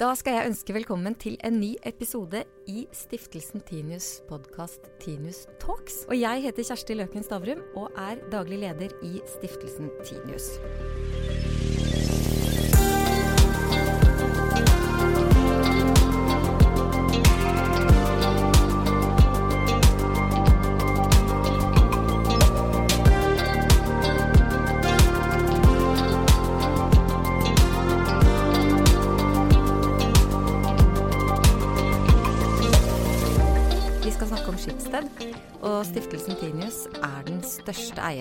[0.00, 2.40] Da skal jeg ønske velkommen til en ny episode
[2.72, 6.06] i Stiftelsen Tinius podkast Tinius Talks.
[6.08, 10.54] Og jeg heter Kjersti Løken Stavrum og er daglig leder i Stiftelsen Tinius.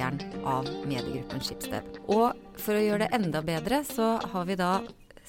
[0.10, 2.00] Eieren av mediegruppen Schibsted.
[2.10, 4.80] Og for å gjøre det enda bedre, så har vi da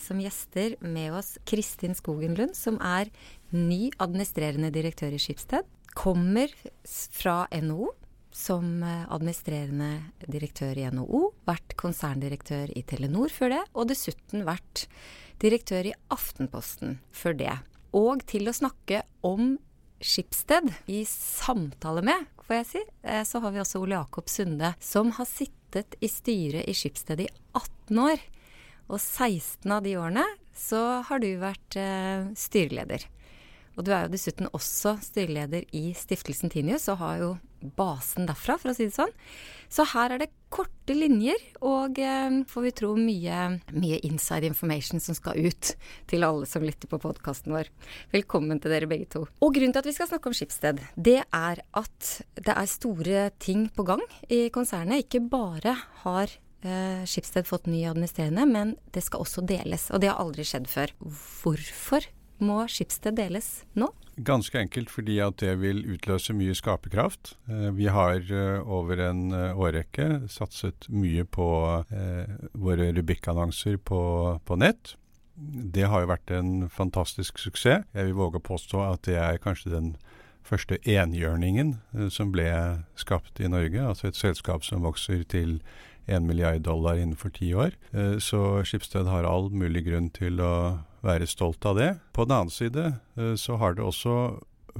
[0.01, 3.11] som gjester med oss Kristin Skogenlund, som er
[3.52, 5.66] ny administrerende direktør i Schibsted.
[5.95, 6.52] Kommer
[7.12, 7.91] fra NHO
[8.33, 14.87] som administrerende direktør i NHO, vært konserndirektør i Telenor før det, og dessuten vært
[15.43, 17.57] direktør i Aftenposten før det.
[17.97, 19.59] Og til å snakke om
[20.00, 24.73] Schibsted i samtale med, får jeg si, eh, så har vi også Ole Jakob Sunde,
[24.80, 28.24] som har sittet i styret i Schibsted i 18 år.
[28.90, 30.24] Og 16 av de årene
[30.57, 33.07] så har du vært eh, styreleder.
[33.79, 37.30] Og du er jo dessuten også styreleder i Stiftelsen Tinius, og har jo
[37.61, 39.13] basen derfra, for å si det sånn.
[39.71, 43.39] Så her er det korte linjer, og eh, får vi tro mye,
[43.77, 45.73] mye inside information som skal ut
[46.11, 47.71] til alle som lytter på podkasten vår.
[48.15, 49.25] Velkommen til dere begge to.
[49.41, 53.27] Og grunnen til at vi skal snakke om Skipsted, det er at det er store
[53.43, 55.07] ting på gang i konsernet.
[55.07, 56.33] Ikke bare har
[56.66, 59.91] eh, Skipsted fått ny administrerende, men det skal også deles.
[59.95, 60.95] Og det har aldri skjedd før.
[61.01, 63.93] Hvorfor må Skipsted deles nå?
[64.25, 67.37] Ganske enkelt fordi at det vil utløse mye skaperkraft.
[67.49, 71.49] Eh, Vi har eh, over en eh, årrekke satset mye på
[72.53, 74.97] våre rubrikkannonser på, på nett.
[75.37, 77.87] Det har jo vært en fantastisk suksess.
[77.94, 79.94] Jeg vil våge å påstå at det er kanskje den
[80.44, 81.76] første enhjørningen
[82.10, 82.50] som ble
[82.98, 83.81] skapt i Norge.
[83.81, 85.60] Altså et selskap som vokser til
[86.10, 87.76] 1 milliard dollar innenfor ti år.
[88.19, 90.54] Så Skipsted har all mulig grunn til å
[91.06, 91.91] være stolt av det.
[92.16, 94.16] På den annen side eh, så har det også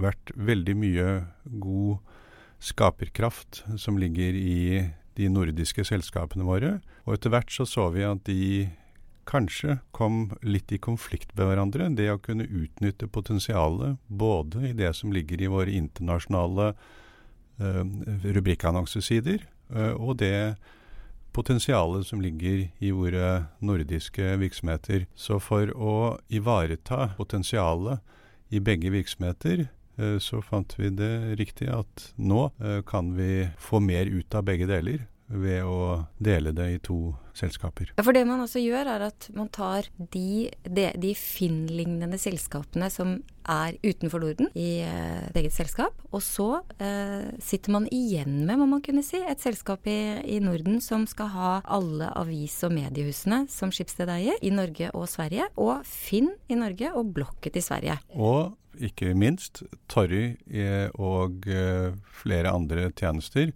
[0.01, 1.09] vært veldig mye
[1.61, 1.99] god
[2.61, 6.79] skaperkraft som ligger i de nordiske selskapene våre.
[7.07, 8.69] Og etter hvert så så vi at de
[9.31, 11.89] kanskje kom litt i konflikt med hverandre.
[11.97, 16.73] Det å kunne utnytte potensialet både i det som ligger i våre internasjonale
[17.61, 17.83] eh,
[18.37, 20.57] rubrikkannonsesider, eh, og det
[21.33, 25.07] potensialet som ligger i våre nordiske virksomheter.
[25.15, 25.95] Så for å
[26.29, 28.01] ivareta potensialet
[28.51, 33.81] i begge virksomheter, eh, så fant vi det riktig at nå eh, kan vi få
[33.81, 37.93] mer ut av begge deler ved å dele det i to selskaper.
[37.95, 42.91] Ja, for det man også gjør, er at man tar de, de, de Finn-lignende selskapene
[42.93, 43.21] som
[43.51, 46.49] er utenfor Norden i eh, eget selskap, og så
[46.83, 51.07] eh, sitter man igjen med, må man kunne si, et selskap i, i Norden som
[51.11, 56.35] skal ha alle avis- og mediehusene som Schibsted eier, i Norge og Sverige, og Finn
[56.51, 58.01] i Norge og Blokket i Sverige.
[58.19, 61.91] Og ikke minst Torry eh, og eh,
[62.23, 63.51] flere andre tjenester.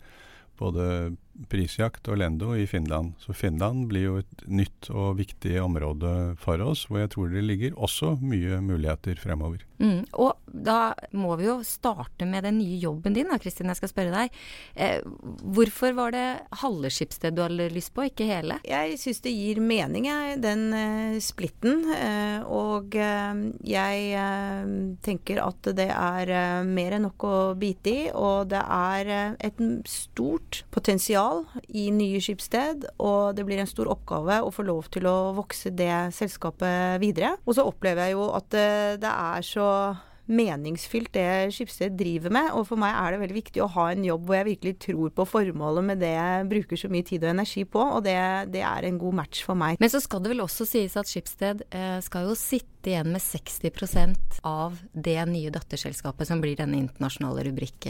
[0.59, 1.15] Både
[1.51, 3.15] prisjakt og Lendo i Finland.
[3.23, 7.45] Så Finland blir jo et nytt og viktig område for oss, hvor jeg tror det
[7.45, 9.65] ligger også mye muligheter fremover.
[9.83, 13.71] Mm, og da må vi jo starte med den nye jobben din, da, Kristin.
[13.73, 14.37] Jeg skal spørre deg.
[14.79, 15.01] Eh,
[15.43, 16.27] hvorfor var det
[16.63, 18.61] halve Schibsted du hadde lyst på, ikke hele?
[18.67, 21.83] Jeg syns det gir mening, jeg, den eh, splitten.
[21.91, 24.71] eh, og eh, jeg eh,
[25.05, 28.07] tenker at det er eh, mer enn nok å bite i.
[28.15, 34.39] Og det er et stort potensial i nye Skipsted, Og det blir en stor oppgave
[34.45, 37.35] å få lov til å vokse det selskapet videre.
[37.45, 40.14] Og så opplever jeg jo at det er så 说。
[40.27, 42.51] Meningsfylt det Skipsted driver med.
[42.57, 45.15] Og for meg er det veldig viktig å ha en jobb hvor jeg virkelig tror
[45.15, 48.19] på formålet med det jeg bruker så mye tid og energi på, og det,
[48.55, 49.81] det er en god match for meg.
[49.83, 53.23] Men så skal det vel også sies at Skipsted eh, skal jo sitte igjen med
[53.25, 57.87] 60% av det nye datterselskapet som blir denne internasjonale rubrikk,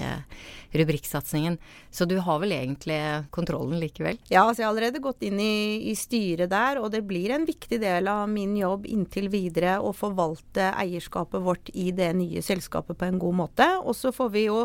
[0.71, 1.57] rubrikksatsingen.
[1.91, 3.01] Så du har vel egentlig
[3.35, 4.21] kontrollen likevel?
[4.31, 7.47] Ja, altså jeg har allerede gått inn i, i styret der, og det blir en
[7.49, 12.43] viktig del av min jobb inntil videre å forvalte eierskapet vårt i det nye nye
[12.45, 13.69] selskapet på en god måte.
[13.85, 14.65] Og så får vi jo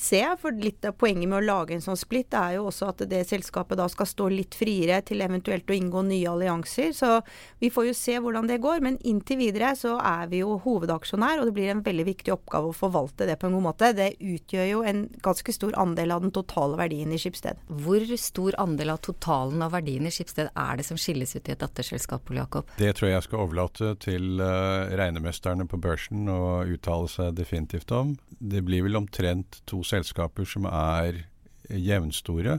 [0.00, 3.02] se, for litt av poenget med å lage en sånn splitt er jo også at
[3.10, 6.94] det selskapet da skal stå litt friere til eventuelt å inngå nye allianser.
[6.96, 7.18] Så
[7.60, 8.80] vi får jo se hvordan det går.
[8.84, 12.70] Men inntil videre så er vi jo hovedaksjonær, og det blir en veldig viktig oppgave
[12.70, 13.92] å forvalte det på en god måte.
[13.96, 17.60] Det utgjør jo en ganske stor andel av den totale verdien i Skipsted.
[17.68, 21.54] Hvor stor andel av totalen av verdien i Skipsted er det som skilles ut i
[21.54, 22.72] et datterselskap, Ole Jakob?
[22.80, 27.92] Det tror jeg jeg skal overlate til uh, regnemesterne på børsen å uttale seg definitivt
[27.94, 28.16] om.
[28.38, 31.24] Det blir vel omtrent to selskaper som er
[31.70, 32.58] jevnstore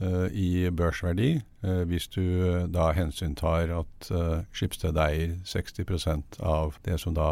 [0.00, 1.36] uh, i børsverdi,
[1.66, 4.10] uh, hvis du uh, da hensyntar at
[4.54, 7.30] Skipsted eier 60% av det som da,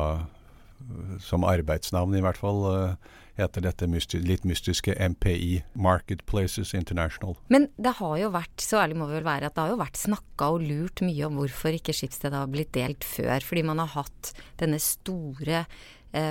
[1.23, 2.97] som arbeidsnavn i hvert fall,
[3.39, 7.35] heter dette mysti litt mystiske MPI, Marketplaces International.
[7.51, 9.81] Men det har jo vært, så ærlig må vi vel være, at det har jo
[9.81, 13.43] vært snakka og lurt mye om hvorfor ikke Skipsted har blitt delt før.
[13.43, 15.65] Fordi man har hatt denne store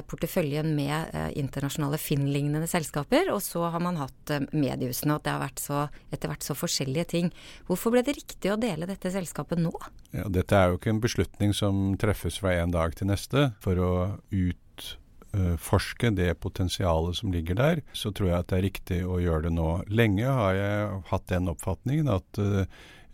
[0.08, 5.34] porteføljen med eh, internasjonale Finn-lignende selskaper, og så har man hatt eh, mediehusene, og det
[5.34, 7.32] har vært så, etter hvert så forskjellige ting.
[7.68, 9.74] Hvorfor ble det riktig å dele dette selskapet nå?
[10.16, 13.50] Ja, dette er jo ikke en beslutning som treffes fra en dag til neste.
[13.64, 13.94] For å
[14.32, 19.50] utforske det potensialet som ligger der, så tror jeg at det er riktig å gjøre
[19.50, 19.70] det nå.
[19.92, 22.44] Lenge har jeg hatt den oppfatningen at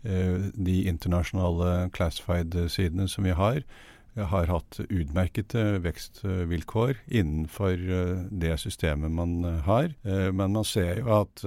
[0.00, 3.58] de internasjonale classified-sidene som vi har,
[4.18, 9.92] har hatt utmerkede vekstvilkår innenfor eh, det systemet man eh, har.
[10.02, 11.44] Eh, men man ser jo at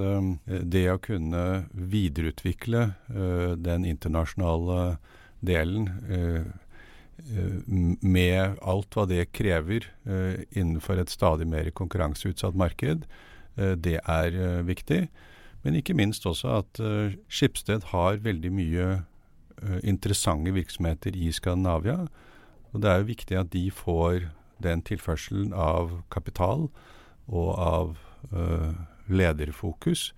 [0.48, 2.86] det å kunne videreutvikle
[3.63, 4.98] den internasjonale
[5.44, 5.89] delen
[8.01, 9.86] med alt hva det krever
[10.51, 13.06] innenfor et stadig mer konkurranseutsatt marked,
[13.56, 15.06] det er viktig.
[15.63, 16.81] Men ikke minst også at
[17.31, 18.88] Skipsted har veldig mye
[19.86, 22.07] interessante virksomheter i Skandinavia.
[22.74, 24.28] Og det er jo viktig at de får
[24.64, 26.68] den tilførselen av kapital
[27.28, 27.96] og av
[28.34, 28.72] uh,
[29.12, 30.12] lederfokus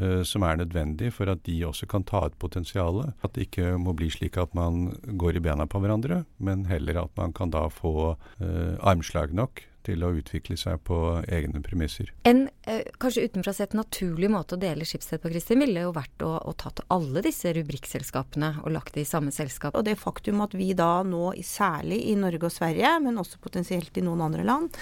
[0.00, 3.14] uh, som er nødvendig for at de også kan ta ut potensialet.
[3.24, 7.04] At det ikke må bli slik at man går i bena på hverandre, men heller
[7.06, 10.98] at man kan da få uh, armslag nok til å utvikle seg på
[11.32, 12.10] egne premisser.
[12.28, 16.24] En eh, kanskje utenfra sett naturlig måte å dele Schibsted på, Kristin, ville jo vært
[16.26, 19.76] å, å tatt alle disse rubrikkselskapene og lagt det i samme selskap.
[19.78, 23.96] Og det faktum at vi da nå, særlig i Norge og Sverige, men også potensielt
[23.96, 24.80] i noen andre land,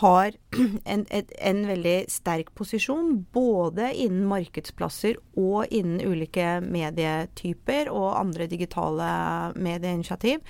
[0.00, 0.32] har
[0.94, 8.48] en, et, en veldig sterk posisjon både innen markedsplasser og innen ulike medietyper og andre
[8.50, 9.08] digitale
[9.60, 10.40] medieinitiativ,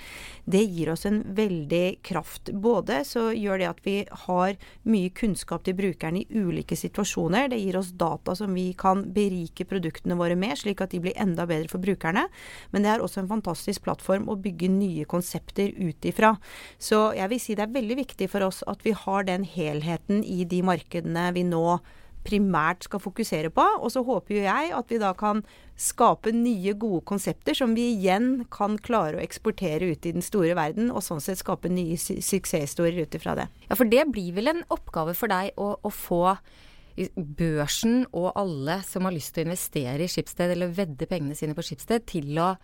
[0.45, 2.53] det gir oss en veldig kraft.
[2.53, 4.55] Både så gjør det at vi har
[4.87, 7.49] mye kunnskap til brukerne i ulike situasjoner.
[7.51, 11.17] Det gir oss data som vi kan berike produktene våre med, slik at de blir
[11.19, 12.27] enda bedre for brukerne.
[12.71, 16.35] Men det er også en fantastisk plattform å bygge nye konsepter ut ifra.
[16.79, 20.23] Så jeg vil si det er veldig viktig for oss at vi har den helheten
[20.23, 21.79] i de markedene vi nå
[22.27, 23.65] primært skal fokusere på.
[23.79, 25.41] Og så håper jo jeg at vi da kan
[25.77, 30.55] skape nye, gode konsepter som vi igjen kan klare å eksportere ut i den store
[30.57, 33.49] verden, og sånn sett skape nye su suksesshistorier ut ifra det.
[33.69, 36.23] Ja, for det blir vel en oppgave for deg å, å få
[37.37, 41.53] børsen og alle som har lyst til å investere i Skipsted eller vedde pengene sine
[41.57, 42.55] på Skipsted, til å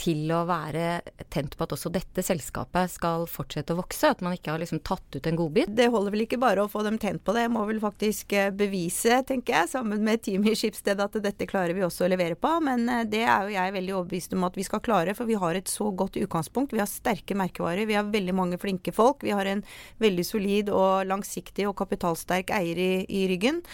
[0.00, 1.00] til å være
[1.32, 4.10] tent på at også dette selskapet skal fortsette å vokse?
[4.12, 5.72] At man ikke har liksom tatt ut en godbit?
[5.76, 8.34] Det holder vel ikke bare å få dem tent på det, jeg må vel faktisk
[8.36, 12.10] eh, bevise, tenker jeg, sammen med teamet i Skipsted at dette klarer vi også å
[12.12, 12.52] levere på.
[12.66, 15.38] Men eh, det er jo jeg veldig overbevist om at vi skal klare, for vi
[15.40, 16.76] har et så godt utgangspunkt.
[16.76, 19.24] Vi har sterke merkevarer, vi har veldig mange flinke folk.
[19.26, 19.64] Vi har en
[20.02, 23.64] veldig solid og langsiktig og kapitalsterk eier i, i ryggen.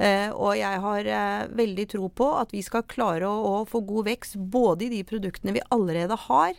[0.00, 4.08] Uh, og jeg har uh, veldig tro på at vi skal klare å, få god
[4.08, 6.56] vekst både i de produktene vi allerede har,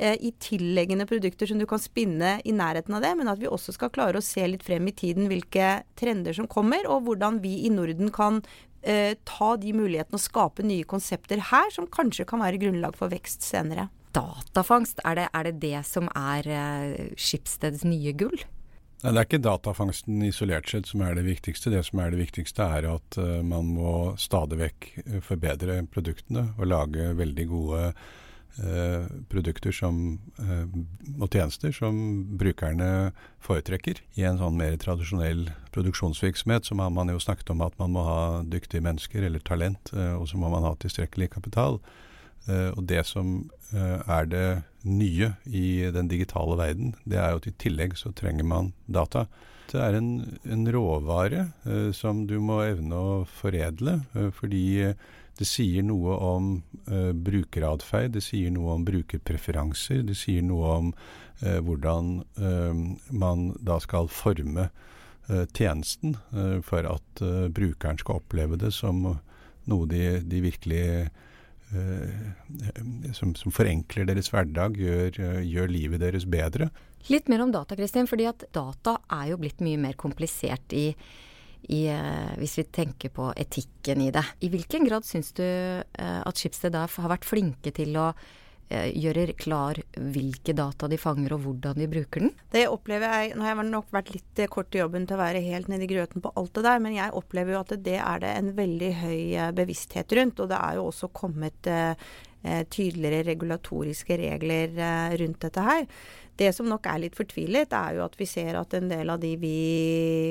[0.00, 3.50] eh, i tilleggende produkter som du kan spinne i nærheten av det, men at vi
[3.50, 7.40] også skal klare å se litt frem i tiden hvilke trender som kommer, og hvordan
[7.44, 8.40] vi i Norden kan
[8.82, 13.12] eh, ta de mulighetene og skape nye konsepter her, som kanskje kan være grunnlag for
[13.12, 13.88] vekst senere.
[14.16, 18.40] Datafangst, er det er det, det, som er eh, Skipsteds nye gull?
[19.00, 21.72] Nei, Det er ikke datafangsten isolert sett som er det viktigste.
[21.72, 26.50] Det som er det viktigste, er at uh, man må stadig vekk uh, forbedre produktene
[26.58, 27.84] og lage veldig gode
[28.58, 30.66] Eh, produkter som, eh,
[31.22, 31.94] og tjenester som
[32.36, 34.02] brukerne foretrekker.
[34.18, 38.04] I en sånn mer tradisjonell produksjonsvirksomhet så har man jo snakket om at man må
[38.04, 41.80] ha dyktige mennesker eller talent, eh, og så må man ha tilstrekkelig kapital.
[42.48, 47.52] Og det som er det nye i den digitale verden, det er jo at i
[47.60, 49.26] tillegg så trenger man data.
[49.70, 51.44] Det er en, en råvare
[51.94, 54.00] som du må evne å foredle,
[54.34, 54.94] fordi
[55.40, 56.48] Det sier noe om
[56.90, 63.46] uh, brukeratferd, det sier noe om brukerpreferanser, det sier noe om uh, hvordan uh, man
[63.64, 64.70] da skal forme
[65.54, 66.16] tjenesten
[66.66, 67.20] for at
[67.54, 69.04] brukeren skal oppleve det som
[69.70, 70.80] noe de, de virkelig
[73.16, 76.70] som, som, forenkler deres hverdag, gjør, gjør, livet deres bedre.
[77.08, 78.08] Litt mer om data, Kristin.
[78.10, 80.90] fordi at data er jo blitt mye mer komplisert i
[81.68, 84.24] i, eh, hvis vi tenker på etikken i det.
[84.40, 88.22] I hvilken grad syns du eh, at Schibsted har vært flinke til å eh,
[88.70, 92.32] gjøre klar hvilke data de fanger og hvordan de bruker den?
[92.54, 95.42] Det opplever jeg, Nå har jeg nok vært litt kort i jobben til å være
[95.44, 98.32] helt nedi grøten på alt det der, men jeg opplever jo at det er det
[98.38, 99.20] en veldig høy
[99.58, 100.42] bevissthet rundt.
[100.42, 101.70] Og det er jo også kommet
[102.72, 104.78] tydeligere regulatoriske regler
[105.20, 105.84] rundt dette her.
[106.40, 109.20] Det som nok er litt fortvilet, er jo at vi ser at en del av
[109.20, 109.56] de vi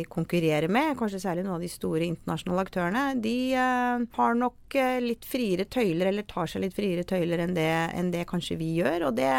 [0.10, 4.98] konkurrerer med, kanskje særlig noen av de store internasjonale aktørene, de eh, har nok uh,
[5.04, 8.72] litt friere tøyler, eller tar seg litt friere tøyler enn det, enn det kanskje vi
[8.80, 9.06] gjør.
[9.12, 9.30] Og det,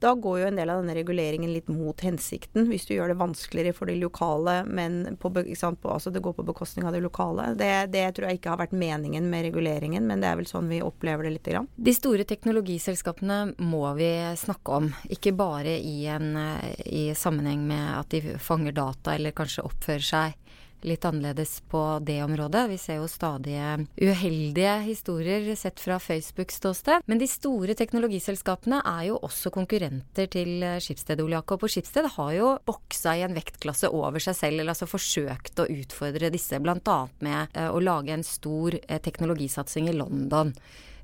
[0.00, 3.18] da går jo en del av denne reguleringen litt mot hensikten, hvis du gjør det
[3.20, 7.50] vanskeligere for de lokale, men på, på, altså det går på bekostning av de lokale.
[7.60, 10.72] Det, det, tror jeg ikke har vært meningen med reguleringen, men det er vel sånn
[10.72, 11.68] vi opplever det lite grann.
[11.76, 17.86] De store teknologiselskapene må vi snakke om, ikke bare i en, eh, i sammenheng med
[17.98, 20.42] at de fanger data eller kanskje oppfører seg
[20.86, 22.68] litt annerledes på det området.
[22.70, 23.56] Vi ser jo stadig
[23.96, 27.06] uheldige historier sett fra Facebooks ståsted.
[27.06, 31.64] Men de store teknologiselskapene er jo også konkurrenter til Skipsted, Ole Jakob.
[31.64, 35.68] Og Skipsted har jo boksa i en vektklasse over seg selv, eller altså forsøkt å
[35.78, 36.98] utfordre disse, bl.a.
[37.24, 40.54] med eh, å lage en stor eh, teknologisatsing i London.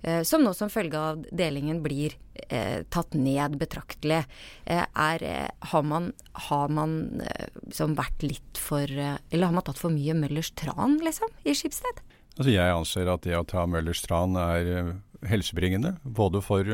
[0.02, 2.16] Eh, som nå som følge av delingen blir
[2.48, 4.24] eh, tatt ned betraktelig.
[4.64, 5.24] Eh, er,
[5.72, 6.10] har man,
[6.48, 11.30] har man eh, vært litt for Eller har man tatt for mye Møllers tran, liksom,
[11.44, 12.02] i Skipsted?
[12.38, 14.94] Altså jeg anser at det å ta Møllers tran er
[15.28, 16.66] helsebringende, både for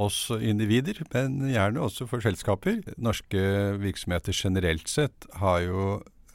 [0.00, 2.78] oss individer, men gjerne også for selskaper.
[2.96, 3.42] Norske
[3.82, 5.82] virksomheter generelt sett har jo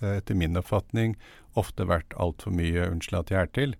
[0.03, 1.15] etter min oppfatning
[1.57, 3.73] ofte vært altfor mye, unnskyld at jeg er til,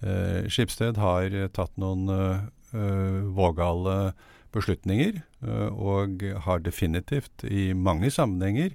[0.00, 4.12] Uh, Skipsted har tatt noen eh, vågale
[4.54, 8.74] beslutninger, eh, og har definitivt i mange sammenhenger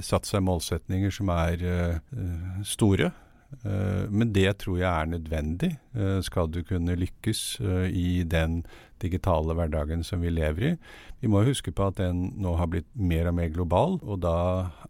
[0.00, 1.60] satt seg målsetninger som er
[2.64, 3.10] store.
[3.64, 5.70] Men det tror jeg er nødvendig
[6.26, 7.42] skal du kunne lykkes
[7.90, 8.62] i den
[9.04, 10.72] digitale hverdagen som vi lever i.
[11.22, 14.36] Vi må huske på at den nå har blitt mer og mer global, og da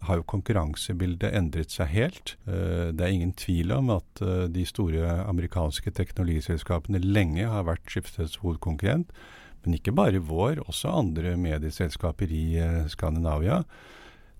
[0.08, 2.34] har jo konkurransebildet endret seg helt.
[2.48, 7.86] Eh, det er ingen tvil om at eh, de store amerikanske teknologiselskapene lenge har vært
[7.90, 9.14] Schibsteds hovedkonkurrent.
[9.64, 13.62] Men ikke bare vår, også andre medieselskaper i eh, Skandinavia.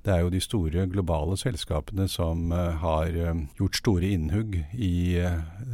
[0.04, 3.14] Det er jo de store globale selskapene som har
[3.56, 5.16] gjort store innhugg i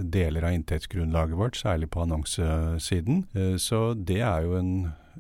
[0.01, 3.25] deler av inntektsgrunnlaget vårt, særlig på annonsesiden.
[3.59, 4.71] så det er jo en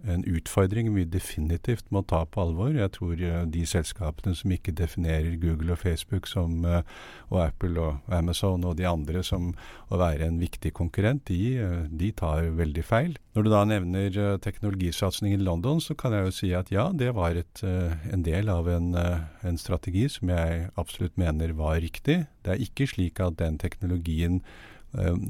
[0.08, 2.72] en utfordring vi definitivt må ta på alvor.
[2.74, 6.86] Jeg tror eh, de selskapene som ikke definerer Google og Facebook som, eh,
[7.28, 9.50] og Apple og Amazon og de andre som
[9.90, 13.18] å være en viktig konkurrent, de, eh, de tar veldig feil.
[13.36, 17.12] Når du da nevner teknologisatsing i London, så kan jeg jo si at ja, det
[17.14, 22.24] var et, en del av en, en strategi som jeg absolutt mener var riktig.
[22.42, 24.40] Det er ikke slik at den teknologien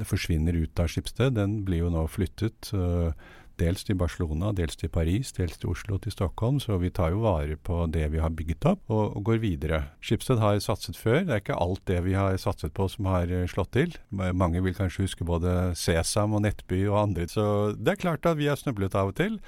[0.08, 1.34] forsvinner ut av Skipsted.
[1.36, 2.70] Den blir jo nå flyttet.
[2.72, 3.12] Uh,
[3.60, 6.60] dels til Barcelona, dels til Paris, dels til Oslo, til Stockholm.
[6.62, 9.82] Så vi tar jo vare på det vi har bygget opp, og, og går videre.
[10.04, 11.22] Schibsted har satset før.
[11.24, 13.98] Det er ikke alt det vi har satset på som har uh, slått til.
[14.10, 17.28] Mange vil kanskje huske både Sesam og Nettby og andre.
[17.30, 17.44] Så
[17.76, 19.38] det er klart at vi har snublet av og til.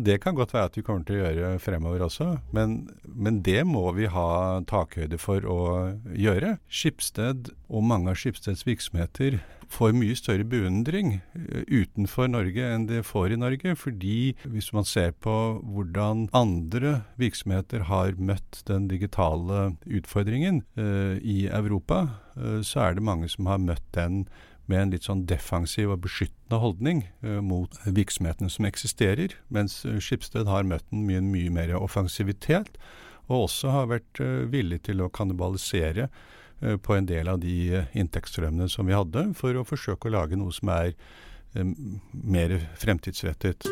[0.00, 3.64] Det kan godt være at vi kommer til å gjøre fremover også, men, men det
[3.68, 5.60] må vi ha takhøyde for å
[6.14, 6.56] gjøre.
[6.70, 9.40] Skipsted og mange av Skipsteds virksomheter
[9.70, 13.74] får mye større beundring eh, utenfor Norge enn det får i Norge.
[13.78, 21.40] Fordi hvis man ser på hvordan andre virksomheter har møtt den digitale utfordringen eh, i
[21.48, 24.24] Europa, eh, så er det mange som har møtt den
[24.70, 30.50] med en litt sånn defensiv og beskyttende holdning eh, mot virksomhetene som eksisterer, mens Skipsted
[30.50, 32.76] har møtt den med en mye mer offensivitet,
[33.30, 34.18] og også har vært
[34.50, 39.30] villig til å kannibalisere Eh, på en del av de eh, inntektsstrømmene som vi hadde,
[39.38, 41.72] for å forsøke å lage noe som er eh,
[42.12, 43.68] mer fremtidsrettet.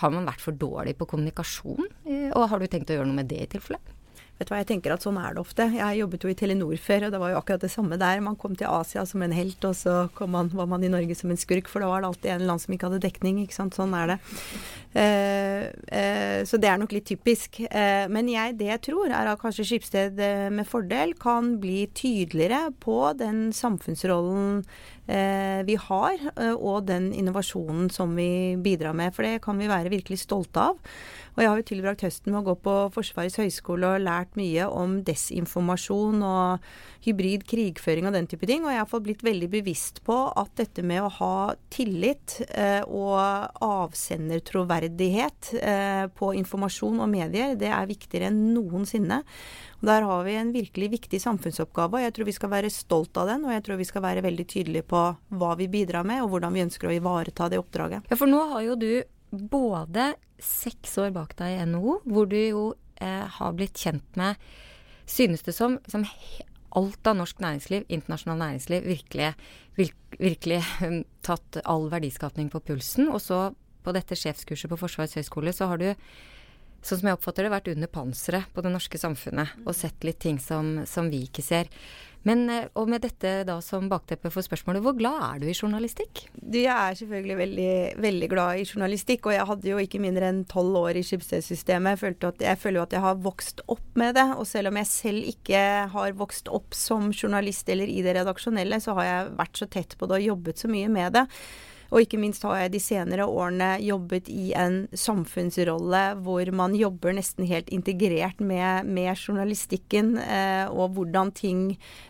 [0.00, 1.90] Har man vært for dårlig på kommunikasjon,
[2.32, 3.99] og har du tenkt å gjøre noe med det i tilfelle?
[4.40, 5.66] Vet du hva, jeg tenker at sånn er det ofte.
[5.76, 8.22] Jeg jobbet jo i Telenor før, og det var jo akkurat det samme der.
[8.24, 11.28] Man kom til Asia som en helt, og så man, var man i Norge som
[11.28, 13.42] en skurk, for da var det alltid en land som ikke hadde dekning.
[13.42, 13.76] ikke sant.
[13.76, 14.16] Sånn er det.
[14.96, 17.60] Eh, eh, så det er nok litt typisk.
[17.68, 20.24] Eh, men jeg, det jeg tror, er at kanskje Skipsted
[20.56, 24.64] med fordel kan bli tydeligere på den samfunnsrollen
[25.66, 29.14] vi har, eh, og den innovasjonen som vi bidrar med.
[29.14, 30.78] For det kan vi være virkelig stolte av.
[31.36, 34.66] Og jeg har jo tilbrakt høsten med å gå på Forsvarets høgskole og lært mye
[34.66, 36.66] om desinformasjon og
[37.06, 38.64] hybrid krigføring og den type ting.
[38.66, 41.34] Og jeg har fått blitt veldig bevisst på at dette med å ha
[41.72, 43.16] tillit eh, og
[43.64, 49.22] avsendertroverdighet eh, på informasjon og medier, det er viktigere enn noensinne.
[49.80, 53.30] Der har vi en virkelig viktig samfunnsoppgave, og jeg tror vi skal være stolt av
[53.30, 53.46] den.
[53.48, 55.04] Og jeg tror vi skal være veldig tydelige på
[55.40, 58.10] hva vi bidrar med, og hvordan vi ønsker å ivareta det oppdraget.
[58.12, 58.90] Ja, for nå har jo du
[59.30, 62.64] både seks år bak deg i NHO, hvor du jo
[63.00, 64.40] eh, har blitt kjent med,
[65.08, 66.04] synes det som, som
[66.76, 69.30] alt av norsk næringsliv, internasjonalt næringsliv, virkelig,
[70.20, 73.08] virkelig um, tatt all verdiskapning på pulsen.
[73.10, 73.48] Og så
[73.84, 75.88] på dette sjefskurset på Forsvarets høgskole, så har du
[76.82, 80.20] sånn som jeg oppfatter det, vært under panseret på det norske samfunnet og sett litt
[80.22, 81.68] ting som, som vi ikke ser.
[82.28, 85.56] Men, eh, og med dette da som bakteppe for spørsmålet, hvor glad er du i
[85.56, 86.26] journalistikk?
[86.52, 87.70] Jeg er selvfølgelig veldig,
[88.04, 92.04] veldig glad i journalistikk, og jeg hadde jo ikke mindre enn tolv år i Schibsted-systemet.
[92.04, 94.90] Jeg, jeg, føler jo at jeg har vokst opp med det, og selv om jeg
[94.90, 99.64] selv ikke har vokst opp som journalist eller i det redaksjonelle, så har jeg vært
[99.64, 101.26] så tett på det og jobbet så mye med det.
[101.90, 107.16] Og ikke minst har jeg de senere årene jobbet i en samfunnsrolle hvor man jobber
[107.16, 111.64] nesten helt integrert med, med journalistikken, eh, og hvordan ting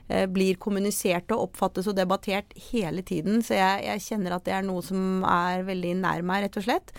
[0.09, 3.41] eh, blir kommunisert og oppfattes og debattert hele tiden.
[3.43, 6.69] Så jeg, jeg, kjenner at det er noe som er veldig nær meg, rett og
[6.69, 6.95] slett.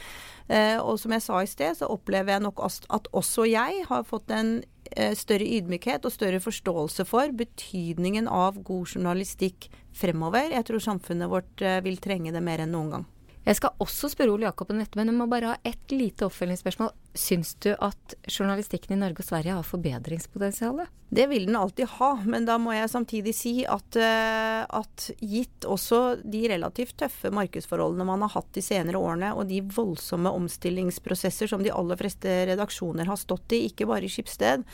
[0.50, 4.08] Eh, og som jeg sa i sted, så opplever jeg nok at også jeg har
[4.10, 4.58] fått en
[4.96, 10.52] eh, større ydmykhet og større forståelse for betydningen av god journalistikk fremover.
[10.54, 13.10] Jeg tror samfunnet vårt eh, vil trenge det mer enn noen gang.
[13.42, 16.28] Jeg skal også spørre Ole Jakob om dette, men jeg må bare ha ett lite
[16.28, 16.92] oppfølgingsspørsmål.
[17.18, 20.84] Syns du at journalistikken i Norge og Sverige har forbedringspotensial?
[21.10, 25.66] Det vil den alltid ha, men da må jeg samtidig si at, eh, at, gitt
[25.66, 31.50] også de relativt tøffe markedsforholdene man har hatt de senere årene, og de voldsomme omstillingsprosesser
[31.50, 34.70] som de aller fleste redaksjoner har stått i, ikke bare i Skipsted,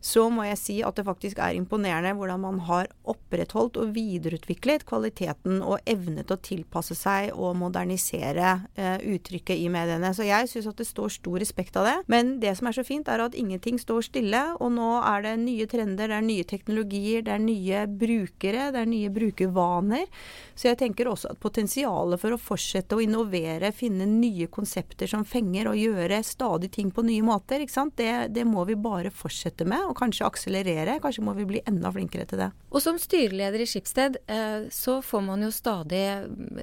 [0.00, 4.84] så må jeg si at det faktisk er imponerende hvordan man har opprettholdt og videreutviklet
[4.88, 10.12] kvaliteten og evnet å tilpasse seg og modernisere eh, uttrykket i mediene.
[10.14, 11.96] Så jeg syns at det står stor respekt av det.
[12.12, 14.42] Men det som er så fint, er at ingenting står stille.
[14.60, 18.82] Og nå er det nye trender, det er nye teknologier, det er nye brukere, det
[18.82, 20.06] er nye brukervaner.
[20.54, 25.26] Så jeg tenker også at potensialet for å fortsette å innovere, finne nye konsepter som
[25.26, 27.64] fenger, og gjøre stadig ting på nye måter,
[27.96, 30.98] det, det må vi bare fortsette med og kanskje akselerere.
[31.02, 32.50] Kanskje må vi bli enda flinkere til det.
[32.70, 36.04] Og som styreleder i Skipsted, eh, så får man jo stadig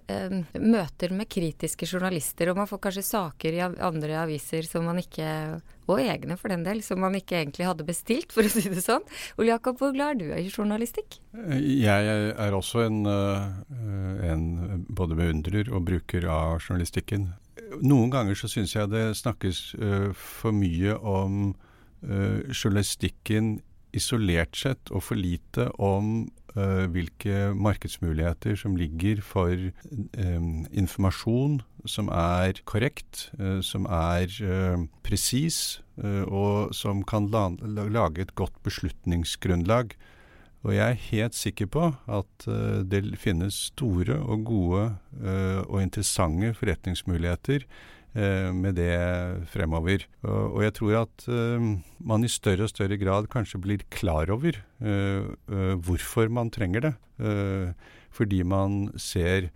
[0.08, 5.02] eh, møter med kritiske journalister, og man får kanskje saker i andre aviser som man
[5.02, 8.70] ikke og egne for den del, som man ikke egentlig hadde bestilt, for å si
[8.72, 9.04] det sånn.
[9.36, 11.20] Ole Jakob, hvor glad er du i journalistikk?
[11.60, 14.46] Jeg er også en, en
[14.88, 17.34] både beundrer og bruker av journalistikken.
[17.84, 19.62] Noen ganger så syns jeg det snakkes
[20.16, 21.52] for mye om
[22.04, 23.62] journalistikken
[23.94, 32.10] isolert sett og for lite om uh, hvilke markedsmuligheter som ligger for um, informasjon som
[32.14, 34.30] er korrekt, uh, som er
[35.06, 35.80] presis,
[36.26, 39.92] og som kan la lage et godt beslutningsgrunnlag.
[40.66, 42.48] Og jeg er helt sikker på at
[42.90, 44.88] det finnes store og gode
[45.68, 48.94] og interessante forretningsmuligheter Eh, med det
[49.50, 50.06] fremover.
[50.22, 51.64] Og, jeg tror at uh,
[51.98, 56.94] man i større og større grad kanskje blir klar over uh, hvorfor man trenger det.
[58.12, 59.50] fordi man ser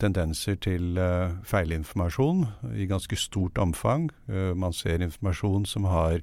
[0.00, 0.98] tendenser til
[1.44, 4.10] feilinformasjon i ganske stort omfang.
[4.56, 6.18] man ser informasjon som har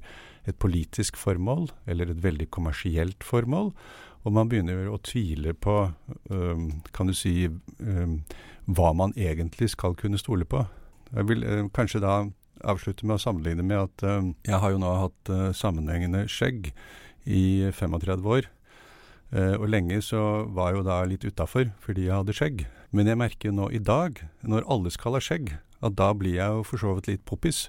[0.46, 3.72] et politisk formål, eller et veldig kommersielt formål.
[4.24, 5.90] Og man begynner å tvile på,
[6.92, 7.48] kan du si,
[8.66, 10.66] hva man egentlig skal kunne stole på.
[11.14, 12.20] Jeg vil eh, kanskje da
[12.66, 16.72] avslutte med å sammenligne med at eh, jeg har jo nå hatt eh, sammenhengende skjegg
[17.28, 18.48] i 35 år.
[19.28, 22.66] Eh, og lenge så var jeg jo da litt utafor fordi jeg hadde skjegg.
[22.96, 25.52] Men jeg merker nå i dag, når alle skal ha skjegg,
[25.84, 27.66] at da blir jeg jo for så vidt litt poppis.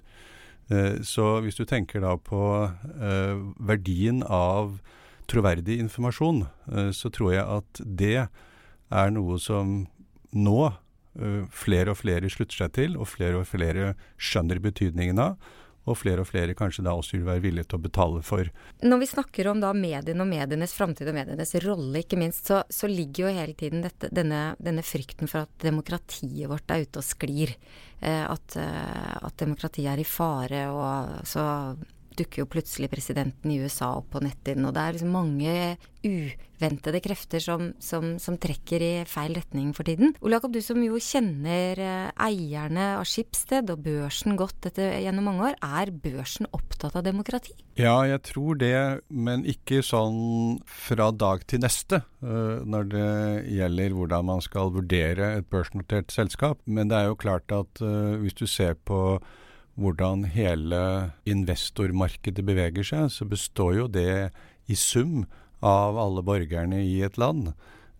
[0.71, 4.79] Eh, så hvis du tenker da på eh, verdien av
[5.29, 6.39] troverdig informasjon,
[6.89, 9.83] så tror jeg at det er noe som
[10.33, 10.71] nå
[11.51, 15.49] flere og flere slutter seg til, og flere og flere skjønner betydningen av.
[15.89, 18.49] og flere og flere kanskje da også vil være villige til å betale for.
[18.85, 22.59] Når vi snakker om da mediene og medienes framtid og medienes rolle, ikke minst, så,
[22.69, 27.01] så ligger jo hele tiden dette, denne, denne, frykten for at demokratiet vårt er ute
[27.01, 27.55] og sklir.
[28.01, 31.47] Eh, at, eh, at demokratiet er i fare, og så
[32.19, 34.67] dukker jo plutselig presidenten i USA opp på netthinnen.
[34.67, 35.55] Og det er liksom mange
[36.05, 40.13] uventede krefter som, som, som, trekker i feil retning for tiden.
[40.23, 45.27] Ole Jakob, du som jo kjenner eh, eierne av Skipsted og børsen godt etter, gjennom
[45.27, 45.57] mange år.
[45.59, 47.55] Er børsen opptatt av demokrati?
[47.79, 53.11] Ja, jeg tror det, men ikke sånn fra dag til neste uh, når det
[53.55, 56.59] gjelder hvordan man skal vurdere et børsnotert selskap.
[56.67, 59.19] Men det er jo klart at uh, hvis du ser på
[59.79, 60.81] hvordan hele
[61.29, 64.29] investormarkedet beveger seg, så består jo det
[64.69, 65.25] i sum
[65.65, 67.53] av alle borgerne i et land.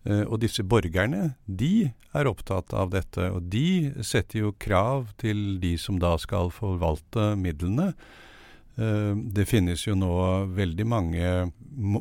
[0.08, 5.58] Uh, og disse borgerne, de er opptatt av dette, og de setter jo krav til
[5.60, 7.90] de som da skal forvalte midlene.
[8.80, 10.14] Uh, det finnes jo nå
[10.56, 11.34] veldig mange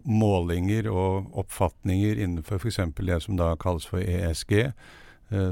[0.05, 2.81] målinger og oppfatninger innenfor f.eks.
[2.95, 4.98] det som da kalles for ESG, Eh,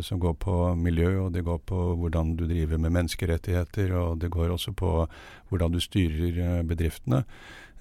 [0.01, 4.31] som går på miljø, og det går på hvordan du driver med menneskerettigheter, og det
[4.33, 4.91] går også på
[5.49, 7.23] hvordan du styrer eh, bedriftene.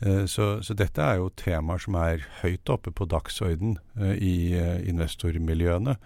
[0.01, 4.53] Eh, så, så, dette er jo temaer som er høyt oppe på dagsorden i
[4.89, 5.97] investormiljøene.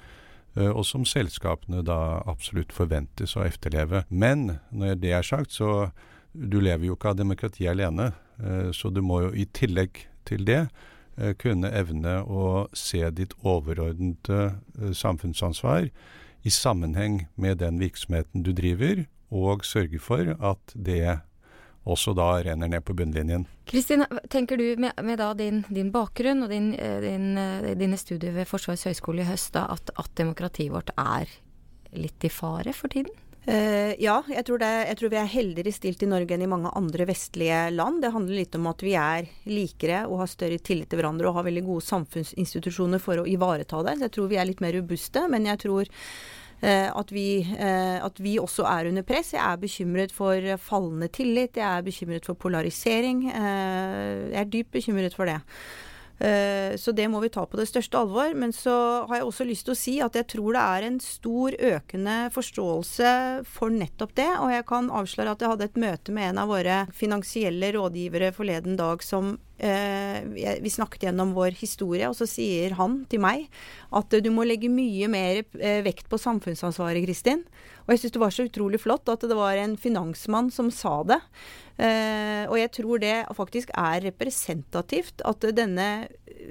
[0.60, 4.02] Og som selskapene da absolutt forventes å efterleve.
[4.10, 5.92] Men når det er sagt, så
[6.34, 8.08] du lever jo ikke av demokrati alene.
[8.74, 10.99] Så du må jo i tillegg til det Eh,
[11.40, 14.40] kunne evne å se ditt overordnede
[14.80, 15.88] eh, samfunnsansvar
[16.42, 21.20] i sammenheng med den virksomheten du driver, og sørge for at det
[21.86, 23.46] også da renner ned på bunnlinjen.
[23.68, 27.30] Kristin, tenker du med, med din, din, bakgrunn og din, eh, din,
[27.78, 31.30] dine studier ved Forsvarets høgskole i høst da, at, at demokratiet vårt er
[31.96, 33.12] litt i fare for tiden?
[33.48, 36.50] Uh, ja, jeg tror, det, jeg tror, vi er heldigere stilt i Norge enn i
[36.50, 38.02] mange andre vestlige land.
[38.04, 41.38] Det handler litt om at vi er likere og har større tillit til hverandre og
[41.38, 43.96] har veldig gode samfunnsinstitusjoner for å ivareta det.
[44.04, 48.20] Jeg tror vi er litt mer robuste, men jeg tror uh, at, vi, uh, at,
[48.20, 49.32] vi, også er under press.
[49.32, 53.24] Jeg er bekymret for fallende tillit, jeg er bekymret for polarisering.
[53.30, 55.40] jeg er dypt bekymret for det.
[56.20, 58.34] Eh, så det må vi ta på det største alvor.
[58.36, 58.74] Men så
[59.08, 62.16] har jeg også lyst til å si at jeg tror det er en stor økende
[62.34, 63.12] forståelse
[63.48, 64.30] for nettopp det.
[64.38, 68.34] Og jeg kan avsløre at jeg hadde et møte med en av våre finansielle rådgivere
[68.36, 73.48] forleden dag som Vi snakket gjennom vår historie, og så sier han til meg
[73.92, 77.42] at du må legge mye mer eh, vekt på samfunnsansvaret, Kristin.
[77.84, 81.00] Og jeg syns det var så utrolig flott at det var en finansmann som sa
[81.04, 81.20] det.
[81.80, 85.86] Og jeg tror det faktisk er representativt at denne,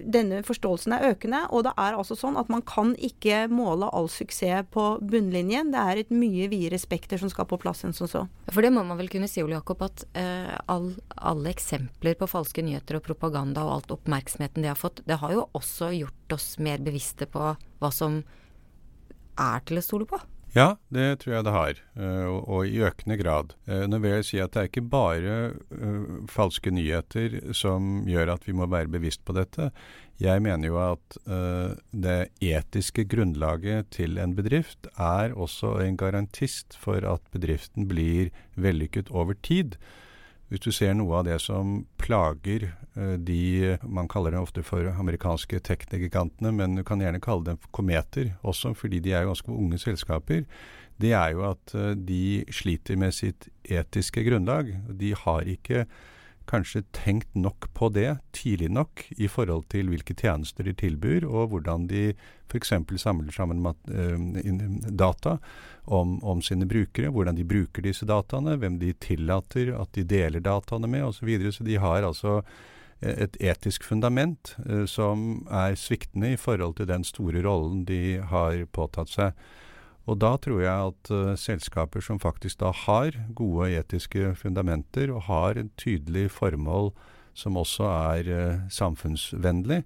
[0.04, 1.42] denne, forståelsen er økende.
[1.56, 5.72] Og det er altså sånn at man kan ikke måle all suksess på bunnlinjen.
[5.74, 8.26] Det er et mye videre spekter som skal på plass enn som så.
[8.50, 12.30] For det må man vel kunne si, Ole Jakob, at uh, all, alle eksempler på
[12.30, 16.36] falske nyheter og propaganda og alt oppmerksomheten det har fått, det har jo også gjort
[16.36, 18.22] oss mer bevisste på hva som
[19.40, 20.20] er til å stole på.
[20.56, 23.54] Ja, det tror jeg det har, uh, og, i økende grad.
[23.70, 25.36] Uh, nå vil jeg si at det er ikke bare
[25.70, 29.70] uh, falske nyheter som gjør at vi må være bevisst på dette.
[30.20, 31.16] Jeg mener jo at
[31.96, 38.28] det etiske grunnlaget til en bedrift er også en garantist for at bedriften blir
[38.60, 39.78] vellykket over tid.
[40.50, 44.90] Hvis du ser noe av det som plager uh, de Man kaller dem ofte for
[44.90, 49.78] amerikanske teknikgigantene, men du kan gjerne kalle dem kometer også, fordi de er ganske unge
[49.82, 50.46] selskaper.
[51.00, 54.74] Det er jo at uh, de sliter med sitt etiske grunnlag.
[54.90, 55.86] De har ikke
[56.50, 61.54] kanskje tenkt nok på det tidlig nok i forhold til hvilke tjenester de tilbyr, og
[61.54, 62.10] hvordan de
[62.50, 62.74] f.eks.
[62.98, 65.38] samler sammen uh, data
[65.86, 70.44] om, om, sine brukere, hvordan de bruker disse dataene, hvem de tillater at de deler
[70.44, 71.22] dataene med osv.
[71.22, 71.54] Så, videre.
[71.54, 72.42] så de har altså
[73.02, 78.20] eh, et etisk fundament uh, som er sviktende i forhold til den store rollen de
[78.34, 79.50] har påtatt seg.
[80.08, 85.26] Og da tror jeg at uh, selskaper som faktisk da har gode etiske fundamenter og
[85.28, 86.94] har et tydelig formål
[87.38, 89.84] som også er uh, samfunnsvennlig,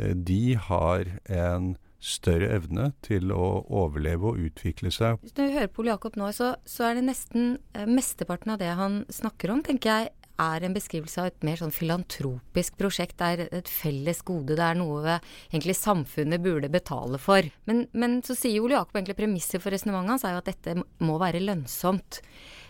[0.00, 5.18] uh, de har en større evne til å overleve og utvikle seg.
[5.24, 7.56] Hvis du hører på Jakob nå, så, så er det nesten
[7.90, 11.74] mesteparten av det han snakker om, tenker jeg, er en beskrivelse av et mer sånn
[11.74, 13.18] filantropisk prosjekt.
[13.18, 14.56] Det er et felles gode.
[14.58, 15.18] Det er noe
[15.50, 17.46] egentlig samfunnet burde betale for.
[17.70, 20.76] Men, men så sier Ole Jakob egentlig premisset for resonnementet hans er jo at dette
[21.04, 22.22] må være lønnsomt.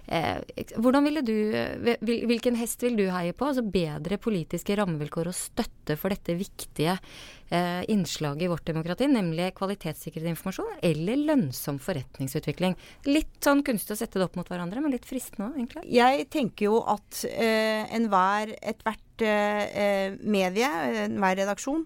[0.09, 0.41] Eh,
[1.23, 1.35] du,
[2.01, 3.49] hvilken hest vil du heie på?
[3.51, 6.95] Altså bedre politiske rammevilkår og støtte for dette viktige
[7.53, 12.77] eh, innslaget i vårt demokrati, nemlig kvalitetssikret informasjon, eller lønnsom forretningsutvikling?
[13.11, 15.85] Litt sånn kunstig å sette det opp mot hverandre, men litt fristende òg, egentlig.
[15.99, 20.71] Jeg tenker jo at eh, enhver, ethvert eh, medie,
[21.05, 21.85] enhver redaksjon,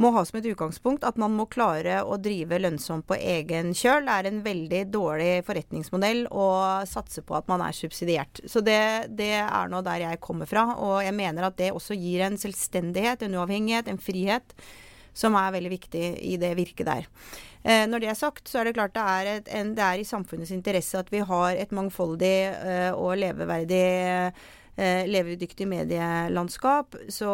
[0.00, 4.06] må ha som et utgangspunkt at man må klare å drive lønnsomt på egen kjøl.
[4.06, 6.46] Det er en veldig dårlig forretningsmodell å
[6.88, 8.40] satse på at man er subsidiert.
[8.48, 8.80] Så det,
[9.18, 10.70] det er nå der jeg kommer fra.
[10.80, 14.56] Og jeg mener at det også gir en selvstendighet, en uavhengighet, en frihet
[15.12, 17.08] som er veldig viktig i det virket der.
[17.60, 20.00] Eh, når det er sagt, så er det klart det er, et, en, det er
[20.00, 23.84] i samfunnets interesse at vi har et mangfoldig eh, og leveverdig
[24.76, 26.96] eh, levedyktig medielandskap.
[27.08, 27.30] Så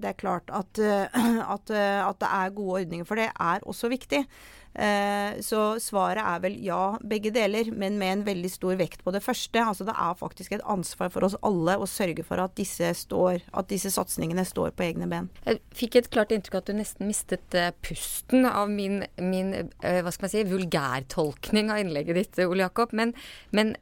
[0.00, 1.06] det er klart at, eh,
[1.54, 4.24] at, eh, at, det er gode ordninger for det, er også viktig.
[4.74, 9.12] Eh, så svaret er vel ja, begge deler, men med en veldig stor vekt på
[9.14, 9.62] det første.
[9.62, 13.44] Altså det er faktisk et ansvar for oss alle å sørge for at disse, står,
[13.54, 15.30] at disse satsingene står på egne ben.
[15.46, 19.52] Jeg fikk et klart inntrykk av at du nesten mistet uh, pusten av min, min
[19.54, 22.94] uh, hva skal man si, vulgærtolkning av innlegget ditt, Ole Jakob.
[22.96, 23.14] Men,
[23.54, 23.74] men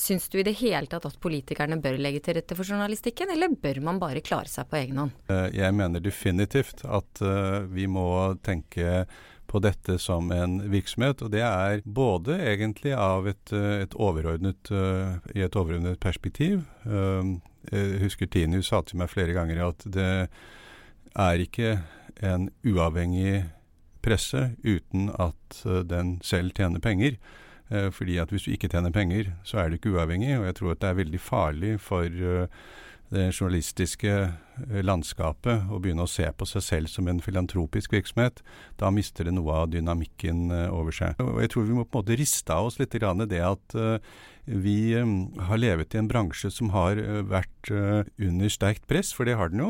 [0.00, 3.52] syns du i det hele tatt at politikerne bør legge til rette for journalistikken, eller
[3.58, 5.14] bør man bare klare seg på egen hånd?
[5.54, 7.22] Jeg mener definitivt at
[7.72, 8.06] vi må
[8.44, 9.06] tenke
[9.48, 11.22] på dette som en virksomhet.
[11.24, 16.64] Og det er både egentlig et, eh, et uh, i et overordnet perspektiv.
[16.84, 20.28] Jeg husker Tinius sa til meg flere ganger at det
[21.18, 21.80] er ikke
[22.24, 23.44] en uavhengig
[24.02, 27.18] presse uten at den selv tjener penger.
[27.92, 30.38] fordi at hvis du ikke tjener penger, så er du ikke uavhengig.
[30.38, 32.48] Og jeg tror at det er veldig farlig for
[33.14, 38.42] det journalistiske eh, landskapet og begynne å se på seg selv som en filantropisk virksomhet,
[38.80, 41.20] da mister det noe av dynamikken eh, over seg.
[41.24, 43.98] Og Jeg tror vi må på en måte riste av oss litt det at uh,
[44.48, 46.96] vi har levet i en bransje som har
[47.28, 49.68] vært under sterkt press, for det har den jo.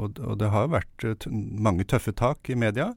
[0.00, 2.94] Og, det har vært mange tøffe tak i media.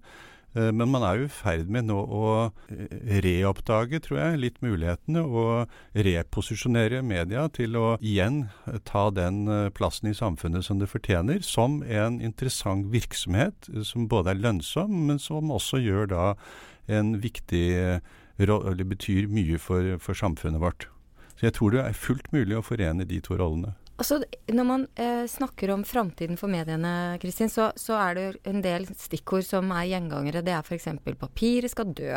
[0.55, 2.27] Eh, men man er jo i ferd med nå å
[2.71, 5.71] eh, reoppdage, tror jeg, litt mulighetene og
[6.07, 9.43] reposisjonere media til å igjen eh, ta den
[9.75, 15.21] plassen i samfunnet som det fortjener, som en interessant virksomhet som både er lønnsom, men
[15.21, 16.27] som også gjør da
[16.87, 17.67] en viktig
[18.35, 20.89] eller betyr mye for, for samfunnet vårt.
[21.35, 23.73] Så jeg tror det er fullt mulig å forene de to rollene.
[23.95, 24.19] Altså,
[24.51, 28.89] når man eh, snakker om framtiden for mediene, Kristin, så, så, er det en del
[28.91, 30.43] stikkord som er gjengangere.
[30.43, 30.89] Det er f.eks.
[31.21, 32.11] papiret skal dø.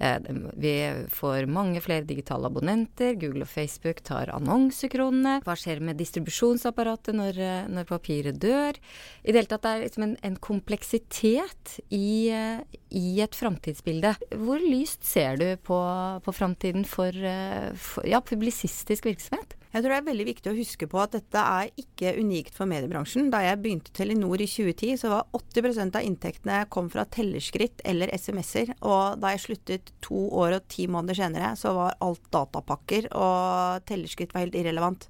[0.00, 0.72] Eh, vi
[1.12, 3.18] får mange flere digitale abonnenter.
[3.20, 5.42] Google og Facebook tar annonsekronene.
[5.44, 8.80] Hva skjer med distribusjonsapparatet når, eh, når papiret dør?
[9.20, 12.64] I det hele tatt det er liksom en, en kompleksitet i, eh,
[12.96, 14.16] i et framtidsbilde.
[14.40, 15.84] Hvor lyst ser du på,
[16.24, 19.59] på framtiden for, eh, for ja, publisistisk virksomhet?
[19.70, 22.66] Jeg tror det er veldig viktig å huske på at dette er ikke unikt for
[22.70, 23.28] mediebransjen.
[23.30, 28.10] Da jeg begynte Telenor i 2010, så var 80% av inntektene kom fra tellerskritt eller
[28.10, 28.72] SMS-er.
[28.80, 33.86] Og da jeg sluttet to år og ti måneder senere, så var alt datapakker, og
[33.86, 35.06] tellerskritt var helt irrelevant.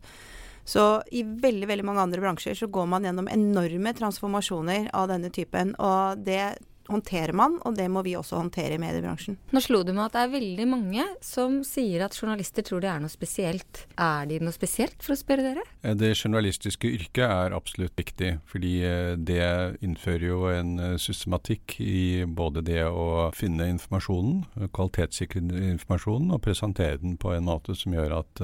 [0.69, 5.33] Så i veldig veldig mange andre bransjer så går man gjennom enorme transformasjoner av denne
[5.33, 5.73] typen.
[5.81, 9.39] Og det håndterer man, og det må vi også håndtere i mediebransjen.
[9.55, 12.91] Nå slo det meg at det er veldig mange som sier at journalister tror det
[12.93, 13.85] er noe spesielt.
[14.01, 15.65] Er de noe spesielt, for å spørre dere?
[15.83, 19.43] Eh, det journalistiske yrket er absolutt viktig, fordi eh, det
[19.87, 25.43] innfører jo en eh, systematikk i både det å finne informasjonen, kvalitetssikre
[25.75, 28.43] informasjonen, og presentere den på en måte som gjør at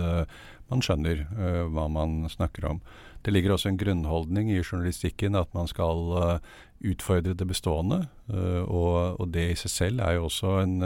[0.70, 1.24] man skjønner
[1.72, 2.80] hva man snakker om.
[3.22, 6.40] Det ligger også en grunnholdning i journalistikken at man skal
[6.84, 8.06] utfordre det bestående.
[8.30, 10.76] Eh, og, og, det i seg selv er jo også en,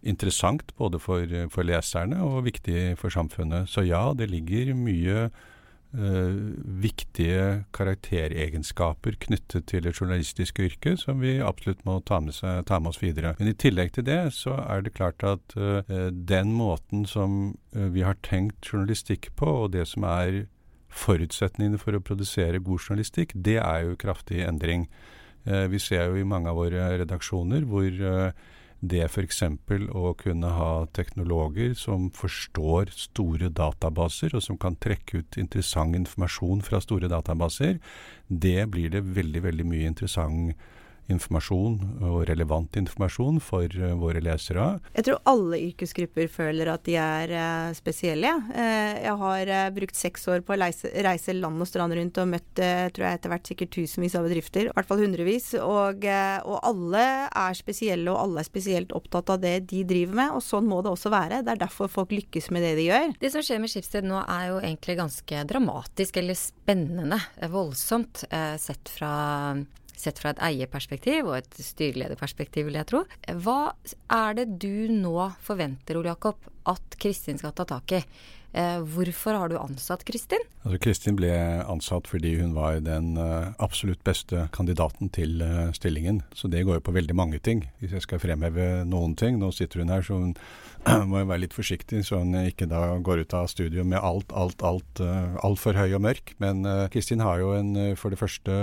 [0.00, 3.68] interessant både for, for, leserne og viktig for samfunnet.
[3.68, 5.28] Så ja, det ligger mye
[5.96, 12.64] uh, viktige karakteregenskaper knyttet til det journalistiske yrket som vi absolutt må ta med, seg,
[12.68, 13.34] ta med, oss videre.
[13.38, 17.88] Men i tillegg til det så er det klart at uh, den måten som uh,
[17.94, 20.44] vi har tenkt journalistikk på, og det som er
[20.90, 24.88] forutsetningene for å produsere god journalistikk, det er jo kraftig endring.
[25.46, 27.94] Vi ser jo i mange av våre redaksjoner hvor
[28.80, 29.42] det f.eks.
[29.92, 36.64] å kunne ha teknologer som forstår store databaser, og som kan trekke ut interessant informasjon
[36.64, 37.78] fra store databaser,
[38.28, 40.54] det blir det veldig, veldig mye interessant
[41.12, 44.66] informasjon, og relevant informasjon, for uh, våre lesere.
[44.96, 48.32] Jeg tror alle yrkesgrupper føler at de er uh, spesielle.
[48.50, 52.48] Uh, jeg har brukt seks år på å reise, land og strand rundt og møtt
[52.60, 55.52] tror jeg etter hvert sikkert tusenvis av bedrifter, i hvert fall hundrevis.
[55.60, 60.36] Og, og, alle er spesielle, og alle er spesielt opptatt av det de driver med.
[60.36, 61.42] Og sånn må det også være.
[61.46, 63.14] Det er derfor folk lykkes med det de gjør.
[63.22, 67.20] Det som skjer med Skipsted nå er jo egentlig ganske dramatisk eller spennende.
[67.52, 68.24] Voldsomt
[68.60, 69.12] sett fra
[70.00, 73.04] sett fra et eierperspektiv og et styrelederperspektiv, vil jeg tro.
[73.44, 73.60] Hva
[74.16, 78.04] er det du nå forventer, Ole Jakob, at Kristin skal ta tak i?
[78.52, 80.42] Eh, hvorfor har du ansatt Kristin?
[80.64, 81.30] Altså, Kristin ble
[81.70, 86.24] ansatt fordi hun var den uh, absolutt beste kandidaten til uh, stillingen.
[86.34, 87.62] Så det går jo på veldig mange ting.
[87.78, 90.34] Hvis jeg skal fremheve noen ting Nå sitter hun her, så hun
[91.12, 94.34] må jo være litt forsiktig, så hun ikke da går ut av studio med alt,
[94.34, 95.04] alt, alt
[95.44, 96.34] altfor høy og mørk.
[96.42, 98.56] Men Kristin har jo en, for det første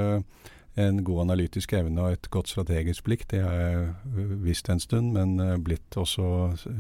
[0.78, 3.26] en god analytisk evne og et godt strategisk blikk.
[3.32, 6.28] Det har jeg øh, visst en stund, men øh, blitt også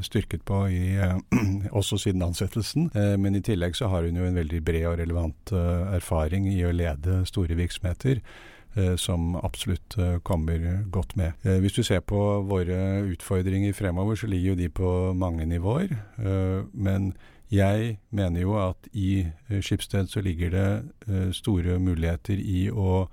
[0.05, 1.17] styrket på i, øh,
[1.79, 2.91] også siden ansettelsen.
[2.93, 6.75] Men i tillegg så har hun jo en veldig bred og relevant erfaring i å
[6.75, 8.21] lede store virksomheter.
[9.01, 11.31] Som absolutt kommer godt med.
[11.41, 15.95] Hvis du ser på våre utfordringer fremover, så ligger jo de på mange nivåer.
[16.73, 17.15] Men
[17.49, 23.07] jeg mener jo at i Skipsted så ligger det store muligheter i å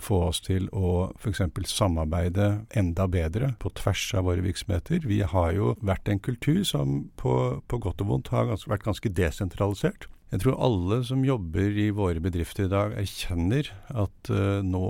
[0.00, 1.42] få oss til å f.eks.
[1.68, 5.04] samarbeide enda bedre på tvers av våre virksomheter.
[5.04, 9.12] Vi har jo vært en kultur som på, på godt og vondt har vært ganske
[9.12, 10.08] desentralisert.
[10.32, 14.86] Jeg tror alle som jobber i våre bedrifter i dag erkjenner at uh, nå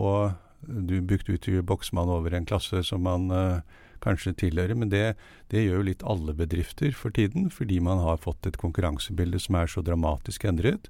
[0.65, 3.61] Du brukte uttrykket boksmann over en klasse som man uh,
[4.01, 5.17] kanskje tilhører, men det,
[5.53, 9.59] det, gjør jo litt alle bedrifter for tiden, fordi man har fått et konkurransebilde som
[9.61, 10.89] er så dramatisk endret.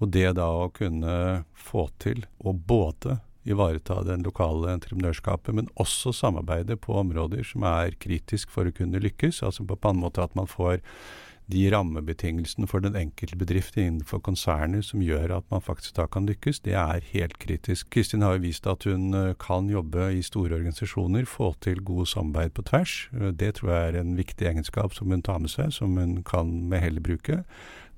[0.00, 6.12] Og det da å kunne få til å både ivareta den lokale entreprenørskapet, men også
[6.14, 9.42] samarbeide på områder som er kritisk for å kunne lykkes.
[9.42, 10.80] Altså på en måte at man får
[11.50, 16.26] de rammebetingelsene for den enkelte bedrift innenfor konsernet som gjør at man faktisk da kan
[16.28, 17.90] lykkes, det er helt kritisk.
[17.92, 22.06] Kristin har jo vist at hun eh, kan jobbe i store organisasjoner, få til god
[22.14, 22.96] samarbeid på tvers.
[23.18, 26.20] Eh, det tror jeg er en viktig egenskap som hun tar med seg, som hun
[26.26, 27.42] kan med hell bruke.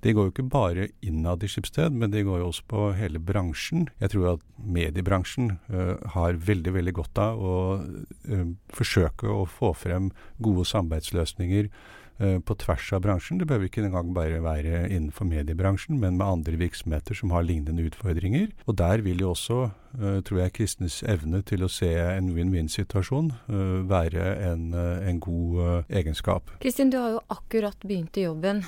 [0.04, 3.20] Det går jo ikke bare innad i Skipsted, men det går jo også på hele
[3.24, 3.86] bransjen.
[4.02, 9.72] Jeg tror at mediebransjen uh, har veldig, veldig godt av å uh, forsøke å få
[9.80, 10.10] frem
[10.44, 11.70] gode samarbeidsløsninger
[12.18, 13.40] på tvers av bransjen.
[13.40, 17.86] Det behøver ikke engang bare være innenfor mediebransjen, men med andre virksomheter som har lignende
[17.88, 18.52] utfordringer.
[18.70, 19.58] Og der vil jo også,
[19.98, 25.90] uh, tror jeg, kristnes evne til å se en win-win-situasjon uh, være en, en god
[25.90, 26.54] egenskap.
[26.62, 28.62] Kristin, du har jo akkurat begynt i jobben,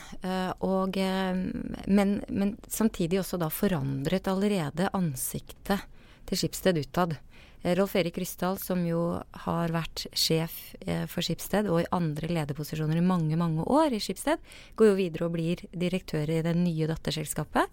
[0.66, 0.98] og,
[1.87, 5.87] men, men samtidig også da forandret allerede ansiktet
[6.26, 7.16] til Skipsted utad.
[7.62, 12.31] Eh, Rolf Erik Ryssdal, som jo har vært sjef eh, for Skipsted og i andre
[12.31, 14.42] lederposisjoner i mange, mange år i Skipsted,
[14.77, 17.73] går jo videre og blir direktør i det nye datterselskapet.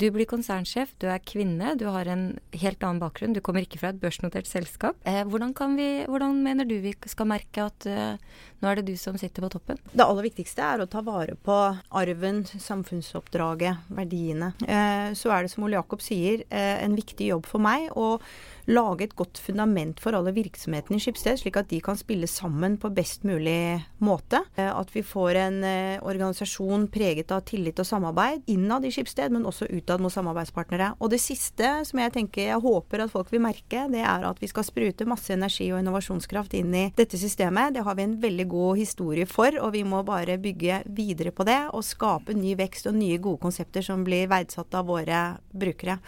[0.00, 2.22] Du blir konsernsjef, du er kvinne, du har en
[2.56, 3.34] helt annen bakgrunn.
[3.36, 4.96] Du kommer ikke fra et børsnotert selskap.
[5.04, 8.14] Eh, hvordan, vi, hvordan, mener du vi skal merke at uh,
[8.62, 9.80] nå er det du som sitter på toppen?
[9.92, 11.58] Det aller viktigste er å ta vare på
[12.00, 14.54] arven, samfunnsoppdraget, verdiene.
[14.64, 17.90] Eh, så er det som Ole Jakob sier, eh, en viktig jobb for meg.
[17.92, 18.22] og
[18.70, 22.76] lage et godt fundament for alle virksomhetene i Skipsted, slik at de kan spille sammen
[22.80, 24.42] på best mulig måte.
[24.56, 29.32] Eh, at vi får en eh, organisasjon preget av tillit og samarbeid innad i Skipsted,
[29.34, 30.92] men også utad mot samarbeidspartnere.
[31.00, 34.42] Og det siste som jeg tenker jeg håper at folk vil merke, det er at
[34.42, 37.74] vi skal sprute masse energi og innovasjonskraft inn i dette systemet.
[37.76, 41.46] Det har vi en veldig god historie for, og vi må bare bygge videre på
[41.48, 45.98] det og skape ny vekst og nye gode konsepter som blir verdsatt av våre brukere.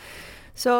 [0.54, 0.72] Så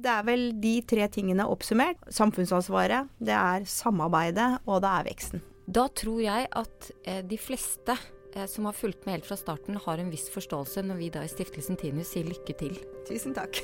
[0.00, 2.00] det er vel de tre tingene oppsummert.
[2.12, 5.44] Samfunnsansvaret, det er samarbeidet, og det er veksten.
[5.68, 7.92] Da tror jeg at eh, de fleste
[8.32, 11.26] eh, som har fulgt med helt fra starten, har en viss forståelse når vi da
[11.26, 12.78] i Stiftelsen Tinius sier lykke til.
[13.08, 13.60] Tusen takk.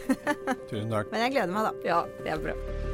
[0.69, 1.09] Tusen takk.
[1.15, 1.89] Men jeg gleder meg, da.
[1.89, 2.94] Ja, det er bra.